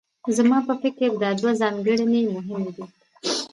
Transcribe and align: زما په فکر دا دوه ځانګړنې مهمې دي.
زما 0.37 0.57
په 0.67 0.73
فکر 0.81 1.09
دا 1.23 1.31
دوه 1.39 1.51
ځانګړنې 1.61 2.21
مهمې 2.35 2.71
دي. 2.75 2.85